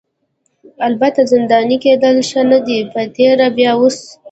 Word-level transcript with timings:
البته 0.87 1.21
زنداني 1.31 1.75
کیدل 1.83 2.17
ښه 2.29 2.41
نه 2.51 2.59
دي 2.65 2.79
په 2.91 3.01
تېره 3.15 3.47
بیا 3.57 3.71
اوس. 3.79 3.97